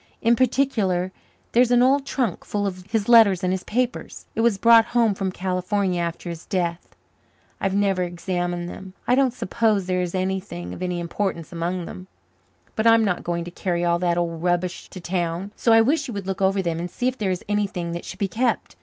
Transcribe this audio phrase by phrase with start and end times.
[0.19, 1.11] "In particular,
[1.51, 4.25] there's an old trunk full of his letters and his papers.
[4.33, 6.95] It was brought home from California after his death.
[7.59, 8.93] I've never examined them.
[9.07, 12.07] I don't suppose there is anything of any importance among them.
[12.75, 15.51] But I'm not going to carry all that old rubbish to town.
[15.55, 18.03] So I wish you would look over them and see if there is anything that
[18.03, 18.75] should be kept.